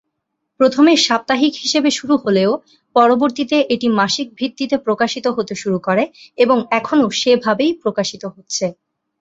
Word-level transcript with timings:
প্রথমে 0.59 0.93
সাপ্তাহিক 1.07 1.53
হিসেবে 1.63 1.89
শুরু 1.99 2.15
হলেও 2.23 2.51
পরবর্তীতে 2.95 3.57
এটি 3.73 3.87
মাসিক 3.99 4.27
ভিত্তিতে 4.39 4.75
প্রকাশিত 4.85 5.25
হতে 5.37 5.53
শুরু 5.61 5.77
করে 5.87 6.03
এবং 6.37 6.57
এখনও 6.79 7.07
সেভাবেই 7.21 7.71
প্রকাশিত 7.83 8.23
হচ্ছে। 8.35 8.65